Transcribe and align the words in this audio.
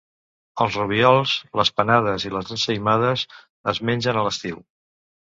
Els 0.63 0.75
rubiols, 0.77 1.33
les 1.59 1.69
panades 1.81 2.25
i 2.29 2.33
les 2.35 2.49
ensaïmades 2.55 3.25
es 3.73 3.83
mengen 3.91 4.19
a 4.21 4.23
l'estiu. 4.29 4.57